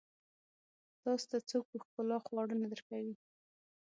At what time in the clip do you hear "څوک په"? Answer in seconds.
1.49-1.77